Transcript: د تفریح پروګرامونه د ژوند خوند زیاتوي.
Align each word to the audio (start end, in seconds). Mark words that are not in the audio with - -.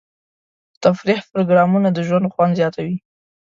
د 0.71 0.73
تفریح 0.83 1.19
پروګرامونه 1.31 1.87
د 1.91 1.99
ژوند 2.07 2.31
خوند 2.33 2.53
زیاتوي. 2.59 2.97